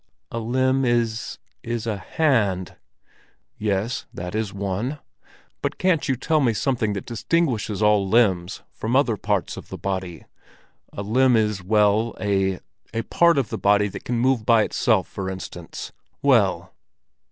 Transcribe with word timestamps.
"A 0.31 0.39
limb 0.39 0.83
is—is 0.83 1.85
a 1.85 1.95
hand." 1.97 2.75
"Yes, 3.59 4.07
that 4.11 4.33
is 4.33 4.51
one. 4.51 4.97
But 5.61 5.77
can't 5.77 6.09
you 6.09 6.15
tell 6.15 6.39
me 6.41 6.53
something 6.53 6.93
that 6.93 7.05
distinguishes 7.05 7.83
all 7.83 8.07
limbs 8.09 8.63
from 8.71 8.95
other 8.95 9.15
parts 9.15 9.57
of 9.57 9.69
the 9.69 9.77
body? 9.77 10.25
A 10.91 11.03
limb 11.03 11.35
is—well?—a?—a 11.35 13.03
part 13.11 13.37
of 13.37 13.49
the 13.49 13.59
body 13.59 13.87
that 13.89 14.03
can 14.03 14.17
move 14.17 14.43
by 14.43 14.63
itself, 14.63 15.07
for 15.07 15.29
instance? 15.29 15.91
Well!" 16.23 16.73